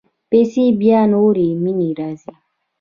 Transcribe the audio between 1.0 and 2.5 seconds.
نورې مینې راځي.